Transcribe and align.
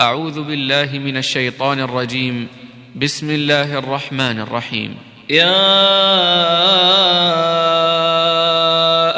أعوذ 0.00 0.42
بالله 0.42 0.98
من 0.98 1.16
الشيطان 1.16 1.80
الرجيم. 1.80 2.48
بسم 2.96 3.30
الله 3.30 3.78
الرحمن 3.78 4.40
الرحيم. 4.40 4.96
يا 5.30 5.56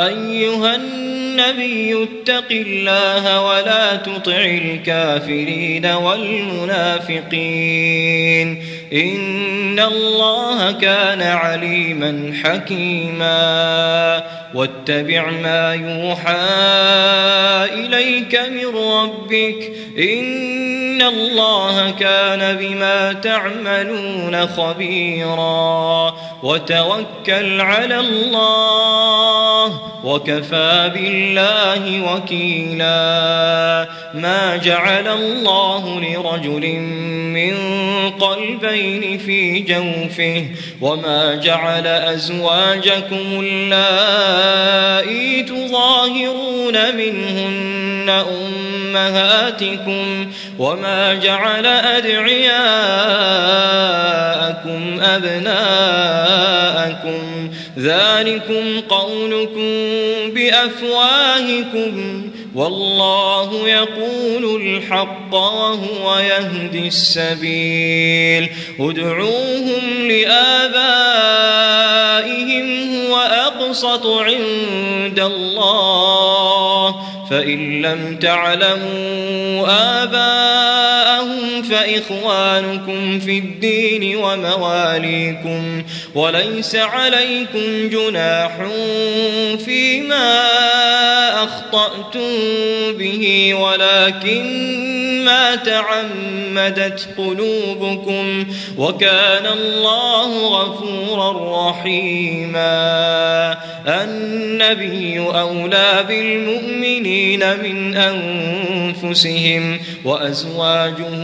أيها 0.06 0.76
النبي 0.76 2.02
اتق 2.02 2.46
الله 2.50 3.42
ولا 3.46 3.96
تطع 3.96 4.36
الكافرين 4.36 5.86
والمنافقين. 5.86 7.18
إن 8.92 9.80
الله 9.80 10.72
كان 10.72 11.22
عليما 11.22 12.32
حكيما. 12.44 14.24
واتبع 14.54 15.30
ما 15.30 15.74
يوحى 15.74 16.36
إليك 17.74 18.40
من 18.50 18.76
ربك. 18.76 19.72
ان 20.98 21.06
الله 21.06 21.90
كان 21.90 22.56
بما 22.56 23.12
تعملون 23.12 24.46
خبيرا 24.46 26.14
وتوكل 26.42 27.60
على 27.60 28.00
الله 28.00 29.80
وكفى 30.04 30.90
بالله 30.94 32.14
وكيلا 32.14 33.88
ما 34.14 34.56
جعل 34.56 35.08
الله 35.08 36.00
لرجل 36.00 36.76
من 37.34 37.54
قلبين 38.10 39.18
في 39.18 39.60
جوفه 39.60 40.44
وما 40.80 41.34
جعل 41.34 41.86
أزواجكم 41.86 43.40
اللائي 43.42 45.42
تظاهرون 45.42 46.96
منهن 46.96 48.24
أمهاتكم 48.94 50.30
وما 50.58 51.14
جعل 51.14 51.66
أدعياءكم 51.66 52.58
أبناءكم 55.00 57.37
ذلكم 57.78 58.80
قولكم 58.80 59.70
بأفواهكم 60.34 62.22
والله 62.54 63.68
يقول 63.68 64.62
الحق 64.62 65.34
وهو 65.34 66.18
يهدي 66.18 66.88
السبيل. 66.88 68.48
ادعوهم 68.80 70.08
لآبائهم 70.08 71.48
هو 72.96 73.16
أقسط 73.16 74.06
عند 74.06 75.20
الله. 75.20 76.67
فإن 77.30 77.82
لم 77.82 78.18
تعلموا 78.20 79.66
آباءهم 80.02 81.62
فإخوانكم 81.62 83.20
في 83.20 83.38
الدين 83.38 84.16
ومواليكم 84.16 85.82
وليس 86.14 86.76
عليكم 86.76 87.88
جناح 87.88 88.52
فيما 89.64 90.48
أخطأتم 91.44 92.30
به 92.98 93.54
ولكن 93.54 95.07
ما 95.24 95.54
تعمدت 95.54 97.08
قلوبكم 97.18 98.46
وكان 98.78 99.46
الله 99.46 100.46
غفورا 100.46 101.70
رحيما. 101.70 103.58
النبي 103.86 105.18
أولى 105.18 106.04
بالمؤمنين 106.08 107.40
من 107.62 107.96
أنفسهم 107.96 109.78
وأزواجه 110.04 111.14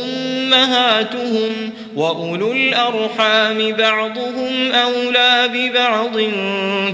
أمهاتهم 0.00 1.52
وأولو 1.96 2.52
الأرحام 2.52 3.72
بعضهم 3.72 4.72
أولى 4.72 5.48
ببعض 5.54 6.16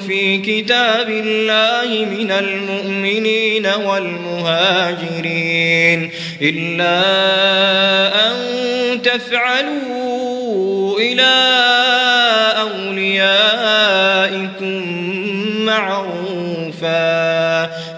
في 0.07 0.39
كتاب 0.39 1.11
الله 1.11 2.05
من 2.05 2.31
المؤمنين 2.31 3.67
والمهاجرين 3.85 5.21
إلا 6.43 7.03
أن 8.29 8.37
تفعلوا 9.03 11.01
إلى 11.01 11.37
أوليائكم 12.61 13.77
معروفا 15.65 17.46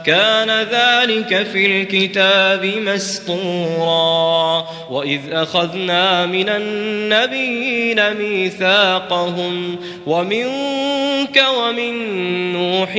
كان 0.09 0.51
ذلك 0.51 1.47
في 1.47 1.67
الكتاب 1.67 2.65
مسطورا. 2.65 4.67
وإذ 4.91 5.21
أخذنا 5.33 6.27
من 6.27 6.49
النبيين 6.49 8.15
ميثاقهم 8.15 9.77
ومنك 11.29 11.45
ومن 11.59 12.53
نوح 12.53 12.97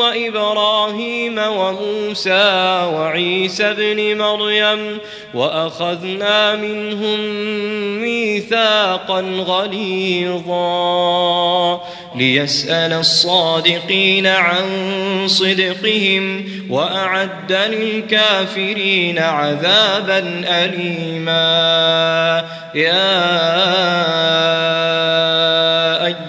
وإبراهيم 0.00 1.38
وموسى 1.38 2.88
وعيسى 2.94 3.74
بن 3.74 4.18
مريم 4.18 4.98
وأخذنا 5.34 6.56
منهم 6.56 7.20
ميثاقا 8.00 9.20
غليظا 9.46 10.60
ليسأل 12.16 12.92
الصادقين 12.92 14.26
عن 14.26 14.64
صدقهم 15.26 16.44
وأعد 16.70 17.52
للكافرين 17.52 19.18
عذابا 19.18 20.44
أليما. 20.48 21.42
يا 22.74 23.72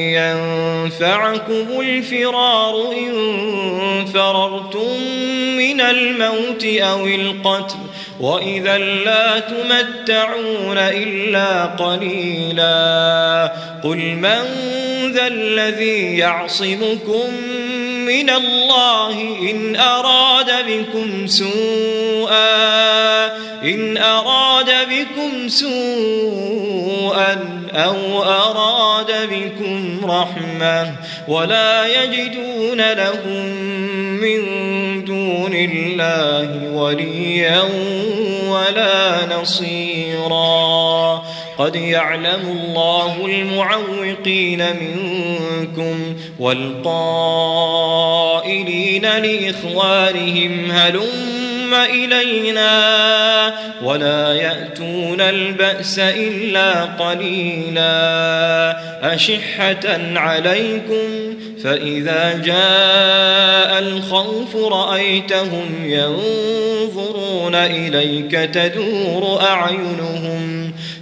ينفعكم 0.00 1.80
الفرار 1.80 2.92
إن 2.92 4.06
فررتم 4.14 4.88
من 5.56 5.80
الموت 5.80 6.64
أو 6.64 7.06
القتل 7.06 7.78
وإذا 8.20 8.78
لا 8.78 9.38
تمتعون 9.38 10.78
إلا 10.78 11.64
قليلا 11.64 13.52
قل 13.84 13.98
من 13.98 14.42
ذا 15.12 15.26
الذي 15.26 16.16
يعصمكم 16.16 17.34
من 18.06 18.30
الله 18.30 19.20
إن 19.50 19.76
أراد 19.76 20.50
بكم 20.66 21.26
سوءا 21.26 22.70
إن 23.62 23.96
أراد 23.96 24.70
بكم 24.90 25.48
سوءا 25.48 27.38
أو 27.72 28.22
أراد 28.22 29.12
بكم 29.30 30.00
رحمة 30.04 30.94
ولا 31.28 31.86
يجدون 32.02 32.92
لهم 32.92 33.46
من 34.20 34.40
دون 35.04 35.54
الله 35.54 36.72
وليا 36.74 37.62
ولا 38.48 39.26
نصيرا. 39.40 41.22
قد 41.60 41.76
يعلم 41.76 42.58
الله 42.60 43.26
المعوقين 43.26 44.64
منكم 44.80 46.16
والقائلين 46.38 47.42
لإخوانهم 49.02 50.70
هلم 50.70 51.49
إلينا 52.12 53.54
ولا 53.82 54.32
يأتون 54.32 55.20
البأس 55.20 55.98
إلا 55.98 56.84
قليلا 56.84 57.90
أشحة 59.14 60.00
عليكم 60.14 61.36
فإذا 61.64 62.42
جاء 62.44 63.78
الخوف 63.78 64.56
رأيتهم 64.56 65.66
ينظرون 65.84 67.54
إليك 67.54 68.30
تدور 68.30 69.40
أعينهم 69.42 70.59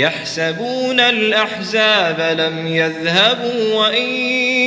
يحسبون 0.00 1.00
الأحزاب 1.00 2.20
لم 2.40 2.66
يذهبوا 2.66 3.74
وإن 3.74 4.04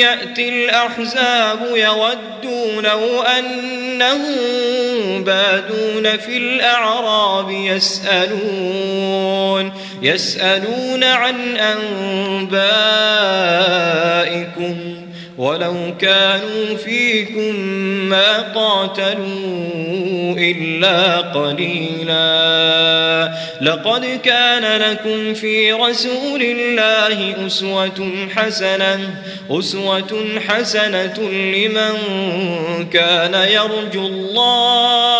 يأتي 0.00 0.48
الأحزاب 0.48 1.58
يودوا 1.74 2.82
لو 2.82 3.22
أنهم 3.22 4.34
بادون 5.24 6.16
في 6.16 6.36
الأعراب 6.36 7.50
يسألون 7.50 9.10
يسألون 10.02 11.04
عن 11.04 11.56
أنبائكم. 11.56 12.60
ولو 15.40 15.94
كانوا 16.00 16.76
فيكم 16.76 17.54
ما 18.12 18.40
قاتلوا 18.40 20.34
إلا 20.38 21.16
قليلا. 21.20 22.20
لقد 23.60 24.20
كان 24.24 24.80
لكم 24.80 25.34
في 25.34 25.72
رسول 25.72 26.42
الله 26.42 27.46
أسوة 27.46 28.28
حسنة 28.36 29.14
أسوة 29.50 30.40
حسنة 30.48 31.18
لمن 31.30 31.94
كان 32.92 33.34
يرجو 33.34 34.06
الله 34.06 35.19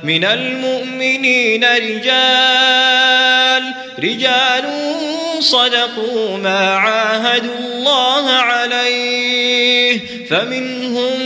من 0.03 0.23
المؤمنين 0.23 1.63
رجال 1.63 3.63
رجال 3.99 4.63
صدقوا 5.39 6.37
ما 6.37 6.75
عاهدوا 6.75 7.55
الله 7.59 8.29
عليه 8.29 9.99
فمنهم 10.29 11.21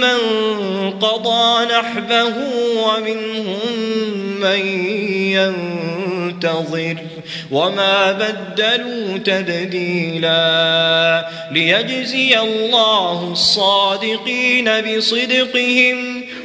من 0.00 0.18
قضى 0.90 1.64
نحبه 1.64 2.34
ومنهم 2.76 3.58
من 4.40 4.60
ينتظر 6.42 6.96
وما 7.50 8.12
بدلوا 8.12 9.18
تبديلا 9.18 10.36
ليجزي 11.52 12.38
الله 12.38 13.32
الصادقين 13.32 14.70
بصدقهم. 14.80 16.15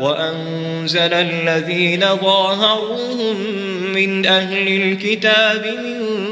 وأنزل 0.00 1.14
الذين 1.14 2.00
ظاهروهم 2.00 3.36
من 3.94 4.26
أهل 4.26 4.68
الكتاب 4.68 5.66
من 5.66 6.31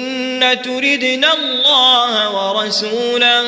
تردن 0.41 1.25
الله 1.25 2.29
ورسوله 2.29 3.43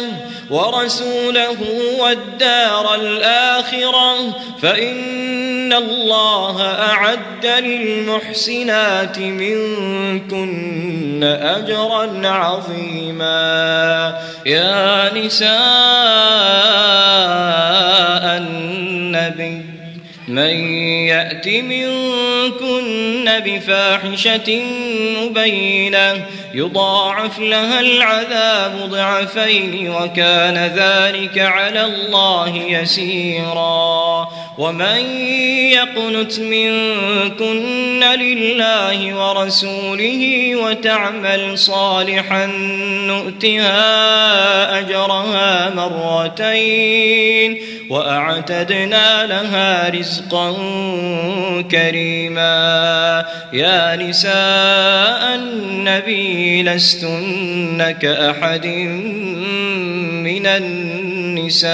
ورسوله 0.49 1.57
والدار 1.99 2.95
الآخرة 2.95 4.31
فإن 4.61 5.73
الله 5.73 6.61
أعد 6.61 7.45
للمحسنات 7.45 9.19
منكن 9.19 11.23
أجرا 11.23 12.27
عظيما. 12.27 14.21
يا 14.45 15.13
نساء 15.13 15.53
النبي 18.37 19.72
من 20.27 20.75
يأت 21.07 21.47
منكن 21.47 23.29
بفاحشة 23.45 24.61
مبينة 25.21 26.25
يضاعف 26.53 27.39
لها 27.39 27.79
العذاب 27.79 28.89
ضعفين 28.89 29.89
وكان 29.89 30.57
ذلك 30.57 31.39
على 31.39 31.85
الله 31.85 32.57
يسيرا 32.57 34.27
ومن 34.57 35.05
يقنت 35.71 36.39
منكن 36.39 38.03
لله 38.19 39.15
ورسوله 39.15 40.55
وتعمل 40.55 41.57
صالحا 41.57 42.45
نؤتها 43.07 44.79
أجرها 44.79 45.69
مرتين 45.75 47.61
وأعتدنا 47.89 49.25
لها 49.25 49.89
رزقا 49.89 50.51
كريما. 51.71 53.25
يا 53.53 53.95
نساء 53.95 55.35
النبي 55.35 56.63
لستن 56.63 57.91
كأحد 57.91 58.65
من 60.25 60.47
النساء. 60.47 61.73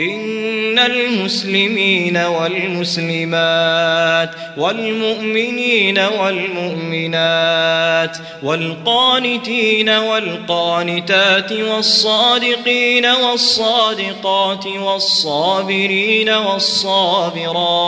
إن 0.00 0.78
المسلمين 0.78 2.16
والمسلمات 2.16 3.70
والمؤمنين 4.56 5.98
والمؤمنات 5.98 7.50
والقانتين 8.42 9.88
والقانتات 9.88 11.52
والصادقين 11.52 13.06
والصادقات 13.06 14.66
والصابرين 14.66 16.28
والصابرات 16.28 17.80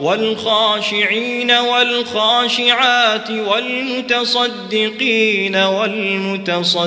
والخاشعين 0.00 1.50
والخاشعات 1.50 3.30
والمتصدقين 3.30 4.76
والمتصدقات 5.56 6.84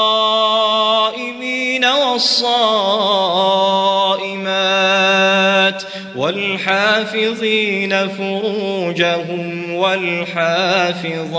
والصائمين 0.00 1.84
والصائمات 1.84 3.49
والحافظين 6.30 8.08
فروجهم 8.08 9.74
والحافظات 9.74 11.30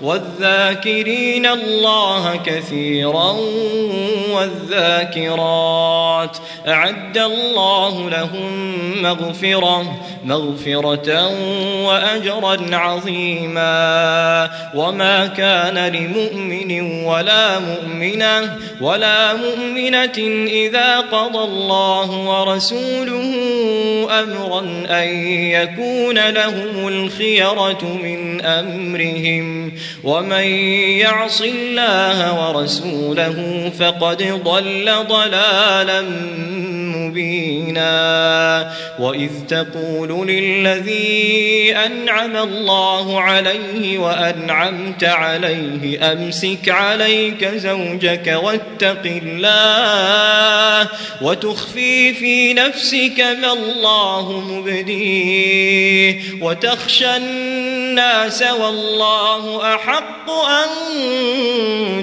والذاكرين 0.00 1.46
الله 1.46 2.40
كثيرا 2.46 3.36
والذاكرات 4.32 6.36
أعد 6.68 7.18
الله 7.18 8.10
لهم 8.10 8.72
مغفرة 9.02 10.00
مغفرة 10.24 11.28
وأجرا 11.86 12.76
عظيما 12.76 14.50
وما 14.74 15.26
كان 15.26 15.92
لمؤمن 15.92 17.04
ولا 17.04 17.58
مؤمنة 17.58 18.56
ولا 18.80 19.34
مؤمنة 19.34 20.46
إذا 20.46 21.00
قضى 21.00 21.44
الله 21.44 22.10
ورسوله 22.10 23.41
أمرا 24.10 24.60
أن 24.90 25.08
يكون 25.28 26.28
لهم 26.30 26.88
الخيرة 26.88 27.98
من 28.02 28.40
أمرهم. 28.40 29.72
ومن 30.04 30.44
يعص 30.98 31.40
الله 31.40 32.48
ورسوله 32.48 33.70
فقد 33.78 34.22
ضل 34.44 34.90
ضلالا 35.08 36.02
مبينا. 36.96 37.92
وإذ 38.98 39.30
تقول 39.48 40.28
للذي 40.28 41.76
أنعم 41.86 42.36
الله 42.36 43.20
عليه 43.20 43.98
وأنعمت 43.98 45.04
عليه 45.04 46.12
أمسك 46.12 46.68
عليك 46.68 47.44
زوجك 47.44 48.40
واتق 48.42 49.20
الله 49.22 50.88
وتخفي 51.22 52.14
في 52.14 52.54
نفسك 52.54 53.31
ما 53.40 53.52
الله 53.52 54.40
مبديه. 54.40 56.20
وتخشى 56.40 57.16
الناس 57.16 58.42
والله 58.42 59.74
أحق 59.74 60.30
أن 60.30 60.68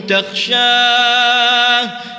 تخشاه. 0.07 1.89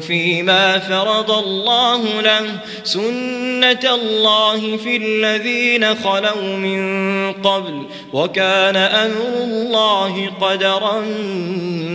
فيما 0.00 0.78
فرض 0.78 1.30
الله 1.30 2.20
له 2.20 2.46
سنة 2.84 3.94
الله 3.94 4.76
في 4.76 4.96
الذين 4.96 5.94
خلوا 5.94 6.56
من 6.56 7.32
قبل 7.32 7.82
وكان 8.12 8.76
أمر 8.76 9.44
الله 9.44 10.30
قدرا 10.40 11.04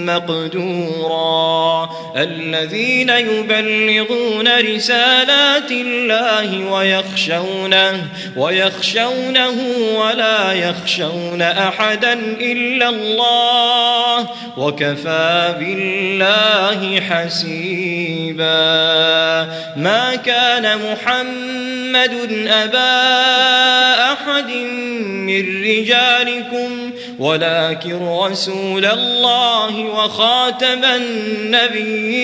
مقدورا. 0.06 1.90
الذين 2.16 3.10
يبلغون 3.10 4.60
رسالات 4.60 5.72
الله 5.72 6.72
ويخشونه 6.72 8.08
ويخشون 8.38 8.72
يخشونه 8.72 9.56
ولا 9.98 10.54
يخشون 10.54 11.42
أحدا 11.42 12.14
إلا 12.40 12.90
الله 12.90 14.28
وكفى 14.58 15.56
بالله 15.60 17.02
حسيبا 17.42 18.42
ما 19.78 20.16
كان 20.26 20.78
محمد 20.78 22.14
أبا 22.48 23.02
أحد 24.14 24.52
من 25.28 25.64
رجالكم 25.64 26.92
ولكن 27.20 28.08
رسول 28.08 28.86
الله 28.86 29.80
وخاتم 29.80 30.86
النبيين. 30.86 32.22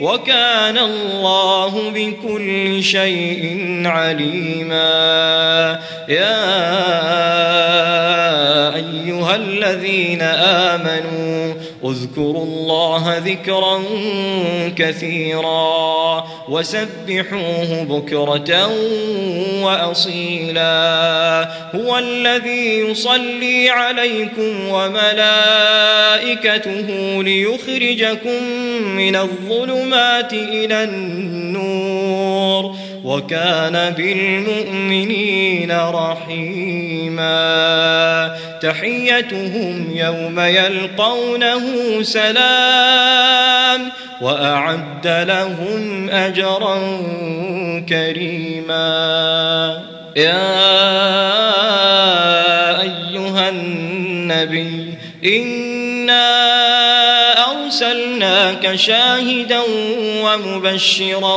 وكان 0.00 0.78
الله 0.78 1.90
بكل 1.90 2.82
شيء 2.82 3.82
عليما. 3.86 4.84
يا 6.08 6.44
أيها 8.74 9.36
الذين 9.36 10.22
آمنوا 10.22 11.23
اذكروا 11.84 12.44
الله 12.44 13.18
ذكرا 13.18 13.82
كثيرا 14.76 16.24
وسبحوه 16.48 17.82
بكرة 17.82 18.70
وأصيلا 19.62 20.64
هو 21.74 21.98
الذي 21.98 22.78
يصلي 22.78 23.68
عليكم 23.68 24.68
وملائكته 24.68 26.06
ليخرجكم 27.22 28.42
من 28.96 29.16
الظلمات 29.16 30.32
إلى 30.32 30.84
النور 30.84 32.14
وكان 33.04 33.90
بالمؤمنين 33.90 35.72
رحيما. 35.72 37.24
تحيتهم 38.62 39.96
يوم 39.96 40.40
يلقونه 40.40 41.62
سلام 42.02 43.90
وأعد 44.20 45.06
لهم 45.06 46.10
أجرا 46.10 46.78
كريما. 47.88 48.84
يا 50.16 50.62
أيها 52.82 53.48
النبي 53.48 54.94
إنا 55.24 56.53
أرسلناك 57.64 58.74
شاهدا 58.74 59.60
ومبشرا 60.22 61.36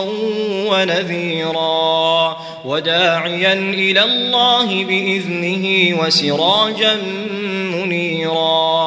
ونذيرا 0.70 2.38
وداعيا 2.66 3.54
إلى 3.54 4.04
الله 4.04 4.84
بإذنه 4.84 5.98
وسراجا 6.00 6.96
منيرا 7.74 8.87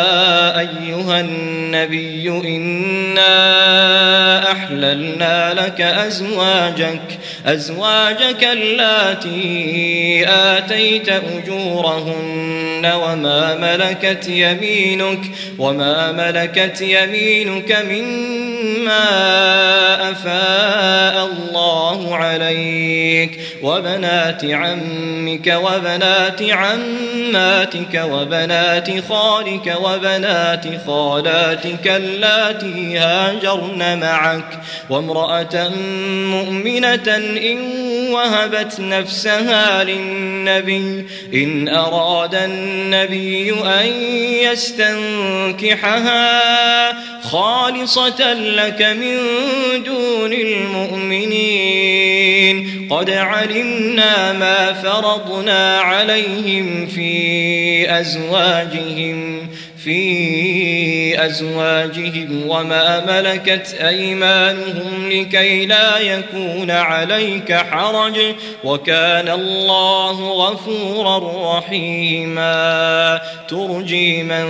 أيها 0.59 1.19
النبي 1.19 2.29
إنا 2.29 3.31
أحللنا 4.51 5.53
لك 5.53 5.81
أزواجك 5.81 7.19
أزواجك 7.45 8.43
اللاتي 8.43 10.25
آتيت 10.27 11.09
أجورهن 11.09 12.85
وما 12.85 13.55
ملكت 13.55 14.27
يمينك 14.27 15.19
وما 15.59 16.11
ملكت 16.11 16.81
يمينك 16.81 17.77
مما 17.89 19.01
أفاء 20.11 21.25
الله 21.25 22.15
عليك 22.15 23.39
وبنات 23.61 24.45
عمك 24.45 25.47
وبنات 25.63 26.41
عماتك 26.41 28.01
وبنات 28.05 28.89
خالك 29.09 29.77
وبنات 29.95 30.65
خالاتك 30.87 31.87
اللاتي 31.87 32.97
هاجرن 32.97 33.99
معك 33.99 34.59
وامرأة 34.89 35.69
مؤمنة 36.29 37.15
إن 37.17 37.57
وهبت 38.11 38.79
نفسها 38.79 39.83
للنبي 39.83 41.05
إن 41.33 41.67
أراد 41.67 42.35
النبي 42.35 43.51
أن 43.51 43.87
يستنكحها 45.51 46.31
خالصة 47.21 48.33
لك 48.33 48.81
من 48.81 49.17
دون 49.83 50.33
المؤمنين. 50.33 51.91
قد 52.91 53.09
علمنا 53.09 54.33
ما 54.33 54.73
فرضنا 54.73 55.79
عليهم 55.79 56.87
في 56.87 57.99
أزواجهم. 57.99 59.50
في 59.83 61.25
أزواجهم 61.25 62.43
وما 62.47 63.05
ملكت 63.07 63.75
أيمانهم 63.87 65.09
لكي 65.09 65.65
لا 65.65 65.99
يكون 65.99 66.71
عليك 66.71 67.53
حرج 67.53 68.19
وكان 68.63 69.29
الله 69.29 70.31
غفورا 70.31 71.57
رحيما. 71.57 73.21
ترجي 73.49 74.23
من 74.23 74.47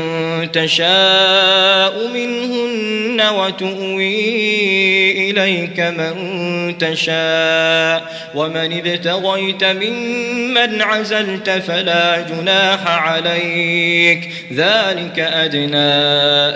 تشاء 0.52 2.08
منهن 2.14 3.22
وتؤوي 3.22 4.12
إليك 5.30 5.80
من 5.80 6.78
تشاء. 6.78 8.22
ومن 8.36 8.74
ابتغيت 8.74 9.64
ممن 9.64 10.82
عزلت 10.82 11.50
فلا 11.50 12.22
جناح 12.22 12.88
عليك. 12.88 14.30
ذلك 14.54 15.21
أدنى 15.22 15.92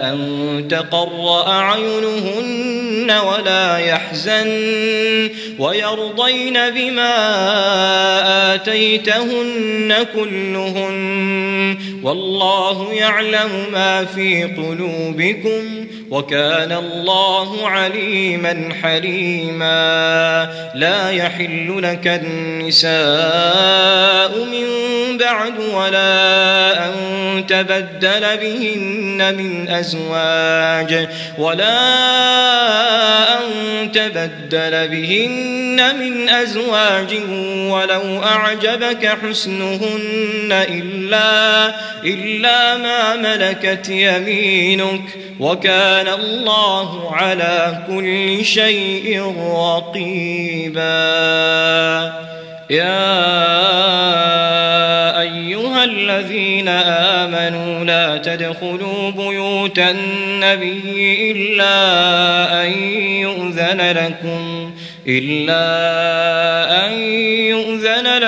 أن 0.09 0.67
تقر 0.69 1.47
أعينهن 1.47 3.11
ولا 3.11 3.77
يحزن 3.77 4.49
ويرضين 5.59 6.53
بما 6.69 7.15
آتيتهن 8.55 9.93
كلهن 10.15 11.77
والله 12.03 12.93
يعلم 12.93 13.49
ما 13.71 14.05
في 14.05 14.43
قلوبكم 14.43 15.85
وكان 16.11 16.71
الله 16.71 17.67
عليما 17.67 18.69
حليما. 18.83 20.49
لا 20.75 21.11
يحل 21.11 21.81
لك 21.81 22.07
النساء 22.23 22.95
من 24.45 24.65
بعد 25.17 25.59
ولا 25.73 26.85
أن 26.85 26.93
تبدل 27.47 28.37
بهن 28.37 29.35
من 29.37 29.69
أزواج 29.69 31.07
ولا 31.37 31.77
أن 33.37 33.91
تبدل 33.91 34.87
بهن 34.87 35.95
من 35.99 36.29
أزواج 36.29 37.13
ولو 37.69 38.23
أعجبك 38.23 39.17
حسنهن 39.23 40.65
إلا, 40.69 41.67
إلا 42.03 42.77
ما 42.77 43.15
ملكت 43.15 43.89
يمينك. 43.89 45.25
وكان 45.39 45.94
الله 46.01 47.15
على 47.15 47.83
كل 47.87 48.45
شيء 48.45 49.33
رقيبا. 49.53 50.85
يا 52.69 53.15
أيها 55.21 55.83
الذين 55.83 56.67
آمنوا 56.67 57.85
لا 57.85 58.17
تدخلوا 58.17 59.09
بيوت 59.11 59.79
النبي 59.79 61.31
إلا 61.31 61.75
أن 62.63 62.71
يؤذن 62.97 63.81
لكم 63.91 64.71
إلا 65.07 65.65
أن 66.85 66.93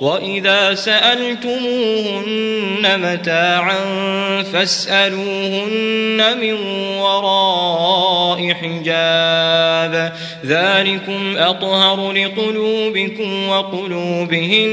وإذا 0.00 0.74
سألتموهن 0.74 2.30
متاعا 2.82 3.78
فاسألوهن 4.52 6.38
من 6.40 6.54
وراء 6.98 8.54
حجاب 8.54 10.12
ذلكم 10.46 11.36
أطهر 11.36 12.12
لقلوبكم 12.12 13.48
وقلوبهن 13.48 14.70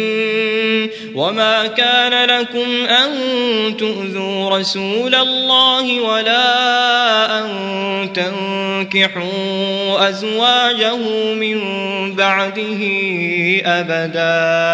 وما 1.15 1.67
كان 1.67 2.29
لكم 2.29 2.85
أن 2.85 3.11
تؤذوا 3.77 4.49
رسول 4.49 5.15
الله 5.15 6.01
ولا 6.01 7.39
أن 7.39 7.47
تنكحوا 8.13 10.09
أزواجه 10.09 10.97
من 11.33 11.57
بعده 12.15 12.81
أبدا 13.65 14.66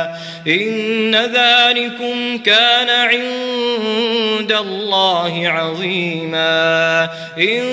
إن 0.48 1.16
ذلكم 1.16 2.38
كان 2.38 2.90
عند 2.90 4.52
الله 4.52 5.48
عظيما. 5.48 7.10
إن 7.38 7.64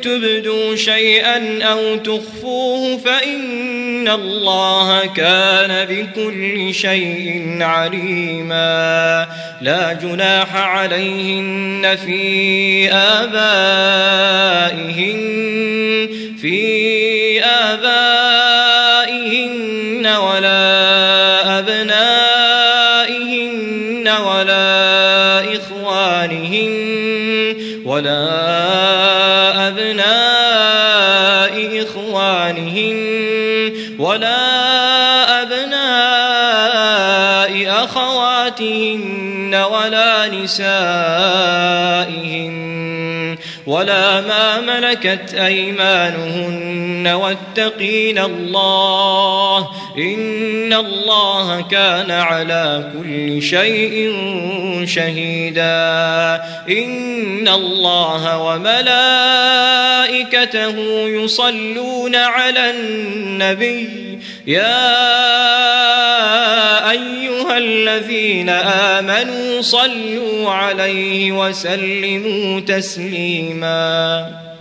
تبدوا 0.00 0.76
شيئا 0.76 1.62
أو 1.62 1.96
تخفوه 1.96 2.98
فإن 2.98 4.08
الله 4.08 5.06
كان 5.06 5.86
بكل 5.86 6.74
شيء 6.74 7.58
عليما. 7.60 9.26
لا 9.62 9.92
جناح 9.92 10.56
عليهن 10.56 11.96
في 12.06 12.90
آبائهن 12.92 14.14
في 16.40 16.93
ولا 27.94 29.68
أبناء 29.68 31.54
إخوانهن 31.82 32.96
ولا 33.98 35.42
أبناء 35.42 35.84
أخواتهن 37.84 39.54
ولا 39.54 40.28
نسائهن 40.28 40.74
ولا 43.66 44.20
ما 44.20 44.60
ملكت 44.60 45.34
أيمانهن 45.34 47.08
واتقين 47.08 48.18
الله 48.18 49.58
إن 49.98 50.72
الله 50.72 51.60
كان 51.60 52.10
على 52.10 52.92
كل 52.98 53.42
شيء 53.42 54.12
شهيدا 54.84 56.42
إن 56.68 57.48
الله 57.48 58.38
وملائكته 58.38 59.93
يصلون 61.08 62.14
على 62.16 62.70
النبي 62.70 64.18
يا 64.46 64.90
أيها 66.90 67.58
الذين 67.58 68.48
آمنوا 68.48 69.62
صلوا 69.62 70.50
عليه 70.50 71.32
وسلموا 71.32 72.60
تسليما. 72.60 74.43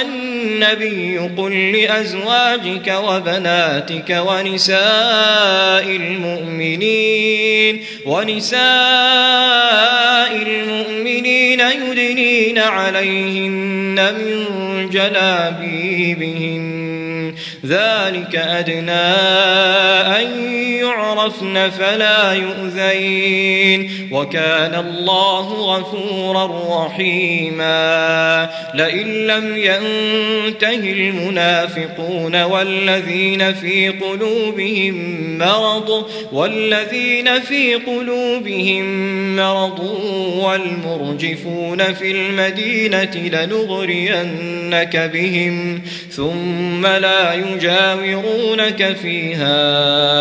النبي 0.00 1.18
قل 1.18 1.72
لأزواجك 1.72 2.94
وبناتك 3.04 4.22
ونساء 4.26 5.86
المؤمنين 5.96 7.84
ونساء 8.06 8.62
المؤمنين 10.46 11.60
يدنين 11.60 12.58
عليهن 12.58 14.14
من 14.18 14.46
جلابيبهن. 14.90 16.74
ذلك 17.66 18.36
أدنى 18.36 18.92
أن 20.20 20.54
يعرفن 20.84 21.70
فلا 21.70 22.32
يؤذين. 22.32 24.08
وكان 24.12 24.74
الله 24.74 25.76
غفورا 25.76 26.86
رحيما. 26.86 28.50
لئن 28.74 29.26
لم 29.26 29.56
ينته 29.56 30.92
المنافقون 30.92 32.42
والذين 32.42 33.54
في 33.54 33.88
قلوبهم 33.88 34.94
مرض 35.38 36.06
والذين 36.32 37.40
في 37.40 37.74
قلوبهم 37.74 38.84
مرض 39.36 39.80
والمرجفون 40.36 41.94
في 41.94 42.10
المدينة 42.10 43.16
لنغرينك 43.32 44.96
بهم 45.14 45.82
ثم 46.10 46.86
لا 46.86 47.34
يجاورونك 47.34 48.96
فيها 49.02 49.54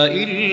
إلا 0.06 0.53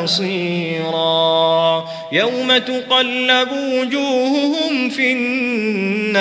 ولا 0.00 0.04
نصيرا. 0.04 1.88
يوم 2.12 2.58
تقلب 2.58 3.52
وجوههم 3.52 4.90
في 4.90 5.12
النار 5.12 6.20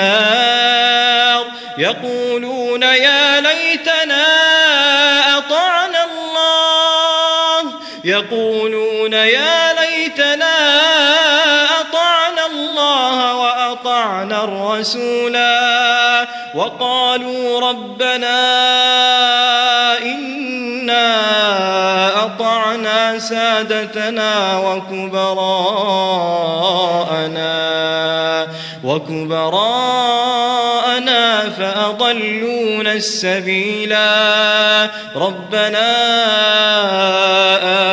يقولون 1.77 2.83
يا 2.83 3.41
ليتنا 3.41 4.27
أطعنا 5.37 6.03
الله. 6.03 7.73
يقولون 8.03 9.13
يا 9.13 9.73
ليتنا 9.73 10.79
أطعنا 11.81 12.45
الله 12.45 13.35
وأطعنا 13.35 14.43
الرسولا. 14.43 16.27
وقالوا 16.55 17.59
ربنا 17.69 18.88
سادتنا 23.19 24.59
وكبراءنا 24.59 25.49
وكبراءنا 28.83 29.89
فأضلونا 31.49 32.93
السبيلا. 32.93 34.09
ربنا 35.15 35.89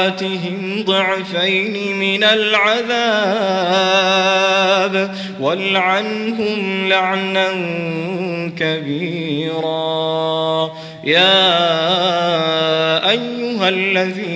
آتهم 0.07 0.85
ضعفين 0.87 1.97
من 1.97 2.25
العذاب 2.25 3.27
والعنهم 5.41 6.89
لعنا 6.89 7.49
كبيرا. 8.59 9.87
يا 11.05 11.51
أيها 13.11 13.69
الذين 13.69 14.36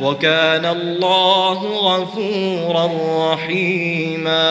وكان 0.00 0.66
الله 0.66 1.62
غفورا 1.62 2.90
رحيما. 3.32 4.48